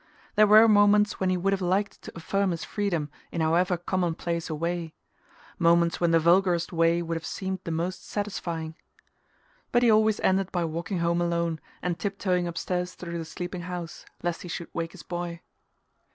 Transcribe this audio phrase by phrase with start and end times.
[0.33, 4.49] There were moments when he would have liked to affirm his freedom in however commonplace
[4.49, 4.95] a way:
[5.59, 8.73] moments when the vulgarest way would have seemed the most satisfying.
[9.71, 13.61] But he always ended by walking home alone and tip toeing upstairs through the sleeping
[13.61, 15.41] house lest he should wake his boy....